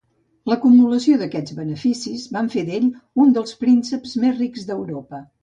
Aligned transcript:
L'acumulació 0.51 1.17
d'aquests 1.21 1.55
beneficis 1.59 2.23
va 2.39 2.43
fer 2.55 2.65
d'ell 2.71 2.89
un 3.27 3.37
dels 3.37 3.55
prínceps 3.61 4.17
més 4.25 4.35
rics 4.43 4.67
d'Europa. 4.73 5.23